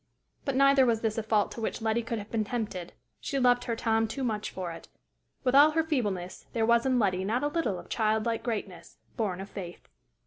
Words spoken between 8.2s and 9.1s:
greatness,